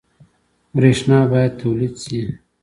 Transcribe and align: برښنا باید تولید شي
برښنا 0.75 1.19
باید 1.31 1.51
تولید 1.61 1.93
شي 2.03 2.21